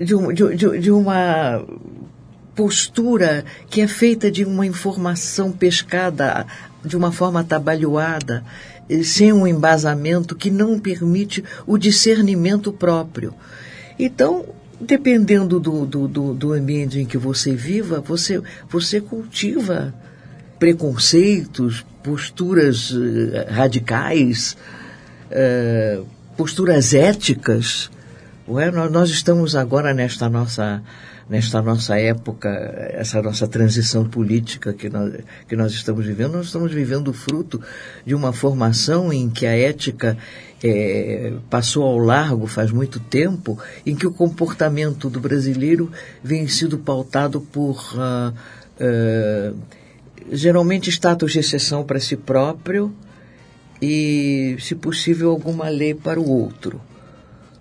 [0.00, 0.14] de,
[0.56, 1.64] de, de uma
[2.54, 6.46] postura que é feita de uma informação pescada
[6.84, 8.44] de uma forma atabalhoada,
[9.02, 13.34] sem um embasamento que não permite o discernimento próprio.
[13.98, 14.44] Então,
[14.80, 19.94] dependendo do, do, do, do ambiente em que você viva, você, você cultiva
[20.58, 24.56] preconceitos, posturas uh, radicais,
[25.30, 26.06] uh,
[26.36, 27.90] posturas éticas.
[28.50, 30.82] Ué, nós, estamos agora nesta nossa
[31.28, 32.48] nesta nossa época,
[32.94, 35.12] essa nossa transição política que nós,
[35.46, 37.60] que nós estamos vivendo, nós estamos vivendo o fruto
[38.06, 40.16] de uma formação em que a ética
[40.64, 45.92] é, passou ao largo faz muito tempo, em que o comportamento do brasileiro
[46.24, 48.32] vem sido pautado por uh,
[48.80, 49.56] uh,
[50.32, 52.90] geralmente status de exceção para si próprio
[53.82, 56.80] e, se possível, alguma lei para o outro,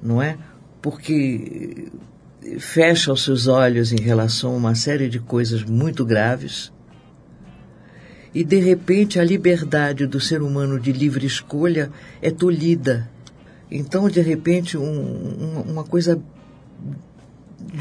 [0.01, 0.37] não é?
[0.81, 1.87] Porque
[2.59, 6.71] fecha os seus olhos em relação a uma série de coisas muito graves
[8.33, 13.09] e de repente a liberdade do ser humano de livre escolha é tolhida.
[13.69, 16.21] Então, de repente, um, um, uma coisa,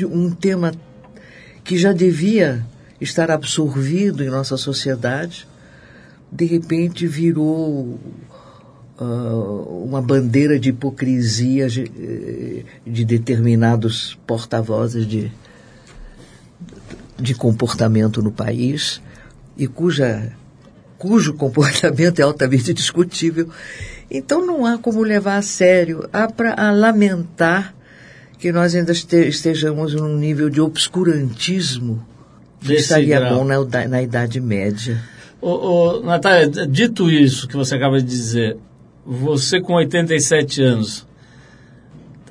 [0.02, 0.72] um tema
[1.62, 2.64] que já devia
[3.00, 5.46] estar absorvido em nossa sociedade,
[6.32, 8.00] de repente virou
[8.98, 9.04] ah,
[9.84, 15.30] uma bandeira de hipocrisia de, eh, de determinados porta-vozes de,
[17.18, 19.00] de comportamento no país
[19.56, 20.32] e cuja,
[20.98, 23.48] cujo comportamento é altamente discutível.
[24.10, 27.74] Então não há como levar a sério, há para lamentar
[28.38, 32.04] que nós ainda este- estejamos num nível de obscurantismo
[32.60, 33.38] que Desse estaria grau.
[33.38, 35.02] bom na, na Idade Média.
[35.40, 38.56] Ô, ô, Natália, dito isso que você acaba de dizer,
[39.06, 41.06] você com 87 anos,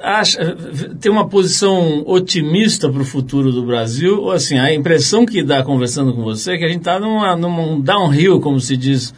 [0.02, 0.56] acha,
[1.00, 4.22] tem uma posição otimista para o futuro do Brasil?
[4.22, 7.36] Ou assim, a impressão que dá conversando com você é que a gente está numa,
[7.36, 9.14] num downhill, como se diz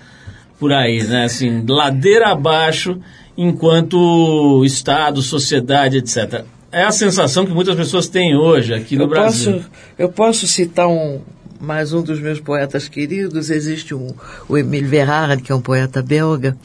[0.59, 1.25] por aí, né?
[1.25, 2.99] Assim, ladeira abaixo
[3.37, 6.43] enquanto Estado, sociedade, etc.
[6.71, 9.53] É a sensação que muitas pessoas têm hoje aqui no eu Brasil.
[9.53, 11.21] Posso, eu posso citar um,
[11.59, 13.49] mais um dos meus poetas queridos.
[13.49, 14.13] Existe um,
[14.49, 16.57] o Emile Verhaeren, que é um poeta belga,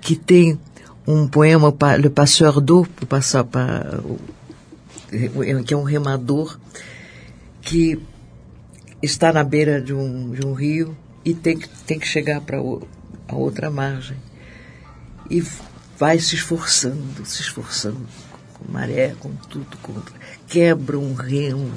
[0.00, 0.58] que tem
[1.06, 2.86] um poema, Le Passeur d'eau,
[5.64, 6.58] que é um remador,
[7.62, 7.98] que
[9.02, 12.58] está na beira de um, de um rio e tem que, tem que chegar para
[12.58, 14.16] a outra margem.
[15.30, 15.42] E
[15.98, 18.06] vai se esforçando, se esforçando
[18.54, 20.14] com maré, com tudo, contra.
[20.46, 21.70] quebra um remo,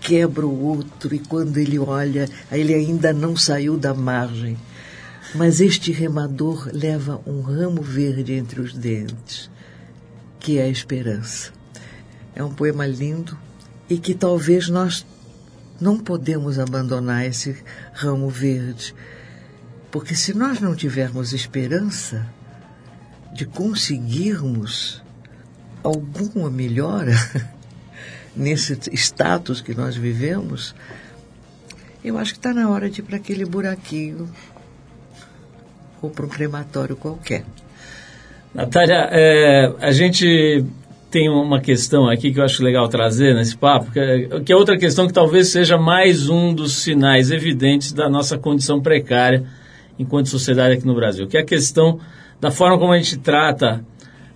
[0.00, 4.56] quebra o outro, e quando ele olha, ele ainda não saiu da margem.
[5.34, 9.50] Mas este remador leva um ramo verde entre os dentes,
[10.38, 11.52] que é a esperança.
[12.34, 13.36] É um poema lindo
[13.88, 15.04] e que talvez nós
[15.80, 17.56] não podemos abandonar esse
[17.92, 18.94] ramo verde.
[19.90, 22.26] Porque se nós não tivermos esperança
[23.32, 25.02] de conseguirmos
[25.82, 27.14] alguma melhora
[28.34, 30.74] nesse status que nós vivemos,
[32.02, 34.30] eu acho que está na hora de ir para aquele buraquinho
[36.06, 37.44] ou para um crematório qualquer.
[38.54, 40.64] Natália, é, a gente
[41.10, 44.56] tem uma questão aqui que eu acho legal trazer nesse papo, que é, que é
[44.56, 49.44] outra questão que talvez seja mais um dos sinais evidentes da nossa condição precária
[49.98, 51.98] enquanto sociedade aqui no Brasil, que é a questão
[52.40, 53.84] da forma como a gente trata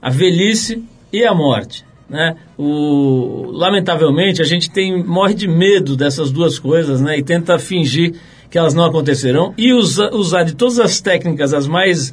[0.00, 1.84] a velhice e a morte.
[2.08, 2.36] Né?
[2.58, 7.18] O, lamentavelmente, a gente tem, morre de medo dessas duas coisas né?
[7.18, 8.14] e tenta fingir
[8.50, 12.12] que elas não acontecerão e usa, usar de todas as técnicas, as mais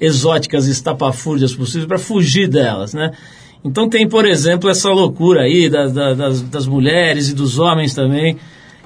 [0.00, 3.12] exóticas e estapafúrdias possíveis para fugir delas, né?
[3.64, 7.94] Então tem, por exemplo, essa loucura aí da, da, das, das, mulheres e dos homens
[7.94, 8.36] também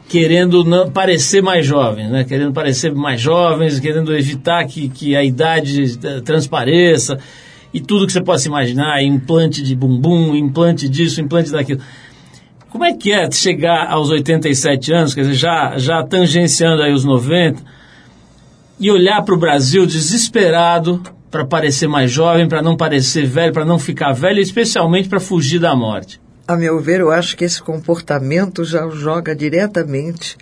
[0.08, 2.24] querendo não, parecer mais jovens, né?
[2.24, 7.18] Querendo parecer mais jovens, querendo evitar que, que a idade transpareça
[7.72, 11.80] e tudo que você possa imaginar, implante de bumbum, implante disso, implante daquilo.
[12.70, 17.04] Como é que é chegar aos 87 anos, quer dizer, já, já tangenciando aí os
[17.04, 17.62] 90,
[18.78, 23.64] e olhar para o Brasil desesperado para parecer mais jovem, para não parecer velho, para
[23.64, 26.20] não ficar velho, especialmente para fugir da morte?
[26.46, 30.36] A meu ver, eu acho que esse comportamento já joga diretamente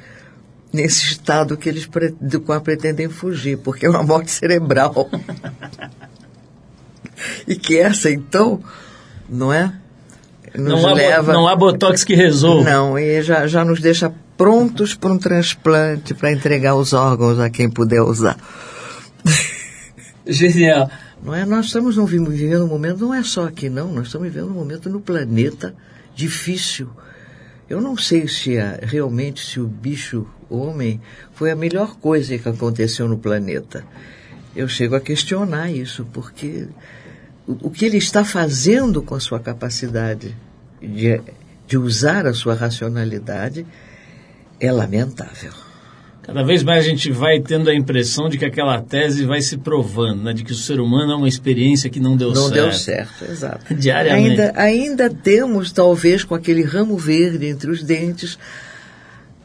[0.73, 1.89] nesse estado que eles
[2.21, 5.11] do qual pretendem fugir, porque é uma morte cerebral.
[7.49, 8.63] e que essa, então,
[9.29, 9.73] não é?
[10.57, 11.31] Nos não, leva...
[11.31, 12.71] há, não há botox que resolva.
[12.71, 17.51] Não, e já, já nos deixa prontos para um transplante, para entregar os órgãos a
[17.51, 18.37] quem puder usar.
[20.27, 20.91] Genial.
[21.23, 21.45] Não é?
[21.45, 24.89] Nós estamos vivendo um momento, não é só aqui não, nós estamos vivendo um momento
[24.89, 25.75] no planeta
[26.15, 26.89] difícil.
[27.69, 31.01] Eu não sei se a, realmente se o bicho homem
[31.33, 33.85] foi a melhor coisa que aconteceu no planeta.
[34.55, 36.69] Eu chego a questionar isso, porque
[37.47, 40.35] o, o que ele está fazendo com a sua capacidade
[40.81, 41.21] de,
[41.67, 43.67] de usar a sua racionalidade
[44.61, 45.53] é lamentável.
[46.27, 49.57] Cada vez mais a gente vai tendo a impressão de que aquela tese vai se
[49.59, 50.33] provando, né?
[50.33, 52.57] de que o ser humano é uma experiência que não deu não certo.
[52.57, 53.75] Não deu certo, exato.
[53.77, 54.41] Diariamente.
[54.41, 58.37] Ainda, ainda temos, talvez, com aquele ramo verde entre os dentes,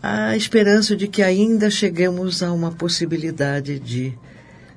[0.01, 4.17] a esperança de que ainda cheguemos a uma possibilidade de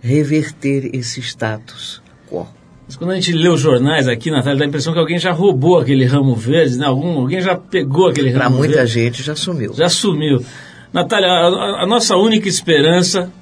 [0.02, 2.46] reverter esse status quo.
[2.86, 5.32] Mas quando a gente lê os jornais aqui, Natália, dá a impressão que alguém já
[5.32, 6.86] roubou aquele ramo verde, né?
[6.86, 8.58] Algum, alguém já pegou aquele ramo pra verde.
[8.58, 9.72] Para muita gente já sumiu.
[9.74, 10.44] Já sumiu.
[10.92, 13.32] Natália, a, a, nossa única esperança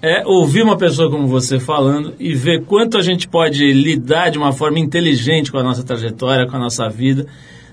[0.00, 4.38] é ouvir uma pessoa como você falando e ver quanto a gente pode lidar de
[4.38, 7.26] uma forma inteligente com a nossa trajetória, com a nossa vida,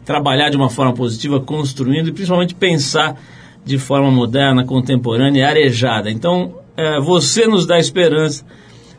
[0.05, 3.19] trabalhar de uma forma positiva, construindo e principalmente pensar
[3.65, 6.11] de forma moderna, contemporânea e arejada.
[6.11, 8.45] Então, é, você nos dá esperança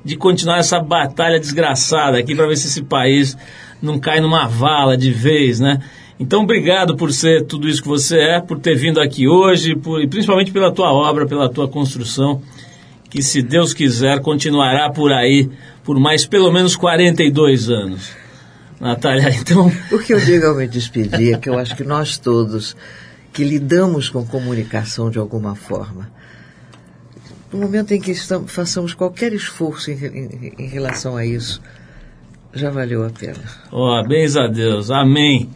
[0.04, 3.36] de continuar essa batalha desgraçada aqui para ver se esse país
[3.80, 5.80] não cai numa vala de vez, né?
[6.18, 10.00] Então, obrigado por ser tudo isso que você é, por ter vindo aqui hoje, por,
[10.00, 12.40] e principalmente pela tua obra, pela tua construção,
[13.10, 15.50] que, se Deus quiser, continuará por aí
[15.82, 18.10] por mais pelo menos 42 anos.
[18.80, 19.70] Natália, então.
[19.90, 22.76] O que eu digo ao me despedir é que eu acho que nós todos
[23.32, 26.08] que lidamos com comunicação de alguma forma,
[27.54, 31.62] no momento em que estamos, façamos qualquer esforço em, em, em relação a isso,
[32.52, 33.38] já valeu a pena.
[33.70, 35.48] Ó, bens a Deus, amém.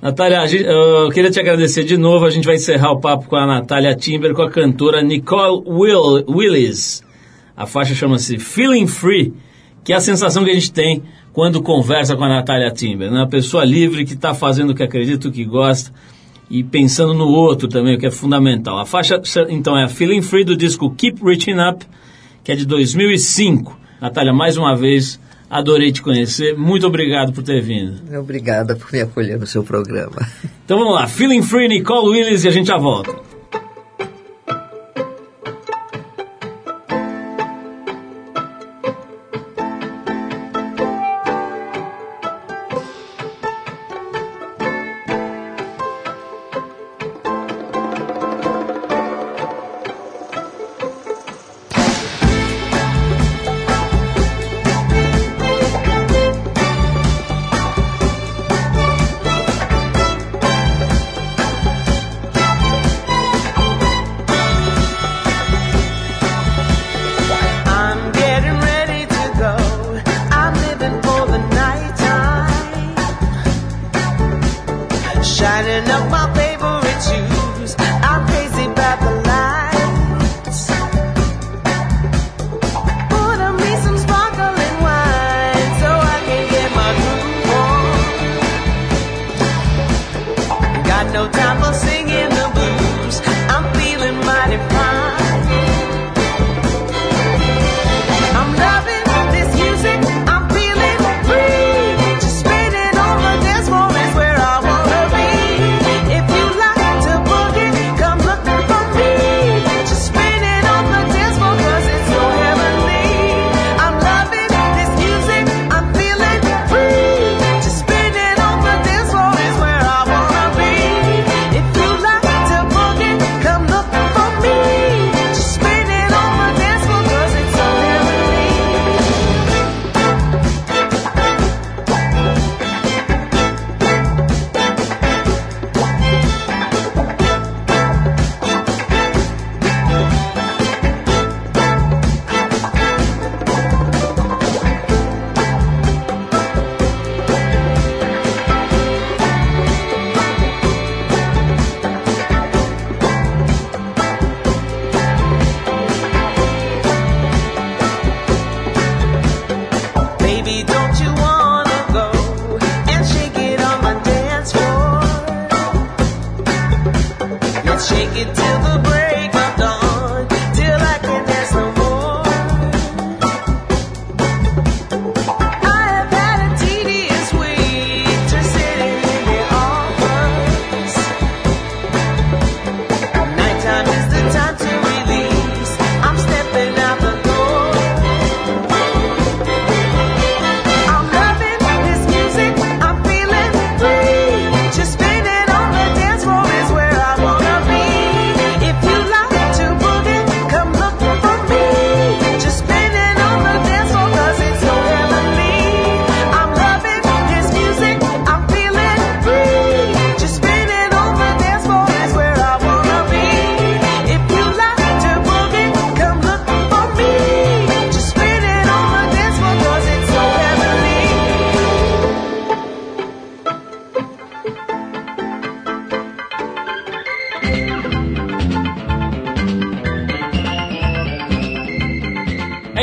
[0.00, 2.26] Natália, eu queria te agradecer de novo.
[2.26, 6.24] A gente vai encerrar o papo com a Natália Timber, com a cantora Nicole Will,
[6.28, 7.04] Willis.
[7.56, 9.32] A faixa chama-se Feeling Free,
[9.84, 13.10] que é a sensação que a gente tem quando conversa com a Natália Timber.
[13.10, 13.18] Né?
[13.18, 15.92] Uma pessoa livre que está fazendo o que acredita, o que gosta
[16.52, 18.78] e pensando no outro também, que é fundamental.
[18.78, 21.86] A faixa, então, é a Feeling Free do disco Keep Reaching Up,
[22.44, 23.74] que é de 2005.
[23.98, 26.54] Natália, mais uma vez, adorei te conhecer.
[26.54, 28.02] Muito obrigado por ter vindo.
[28.18, 30.28] Obrigada por me acolher no seu programa.
[30.62, 33.31] Então vamos lá, Feeling Free, Nicole Willis e a gente já volta.